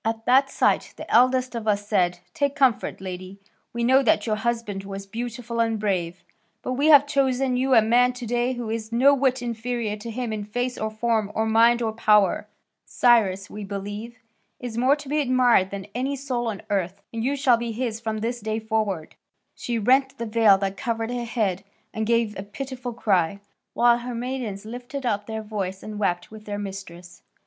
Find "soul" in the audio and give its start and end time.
16.15-16.47